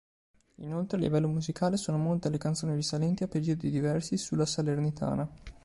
Inoltre, 0.63 0.97
a 0.97 0.99
livello 0.99 1.27
musicale 1.27 1.77
sono 1.77 1.99
molte 1.99 2.31
le 2.31 2.39
canzoni 2.39 2.73
risalenti 2.73 3.21
a 3.21 3.27
periodi 3.27 3.69
diversi 3.69 4.17
sulla 4.17 4.47
Salernitana. 4.47 5.29